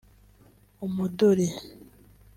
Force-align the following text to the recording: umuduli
umuduli 0.85 1.47